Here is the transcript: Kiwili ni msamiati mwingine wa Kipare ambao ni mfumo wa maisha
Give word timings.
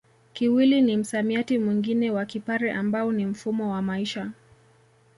Kiwili 0.33 0.81
ni 0.81 0.97
msamiati 0.97 1.59
mwingine 1.59 2.11
wa 2.11 2.25
Kipare 2.25 2.71
ambao 2.73 3.11
ni 3.11 3.25
mfumo 3.25 3.71
wa 3.71 3.81
maisha 3.81 4.31